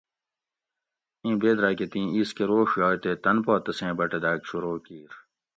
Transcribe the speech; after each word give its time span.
ایں 1.23 1.35
بیت 1.41 1.57
راۤ 1.63 1.75
کہ 1.79 1.85
تیں 1.91 2.07
ایس 2.15 2.29
کہ 2.35 2.43
روڛ 2.49 2.67
یائ 2.77 2.97
تے 3.03 3.11
تن 3.23 3.37
پا 3.45 3.53
تسیں 3.65 3.93
بٹہ 3.97 4.19
دۤگ 4.23 4.39
شروع 4.49 4.77
کِیر 4.85 5.11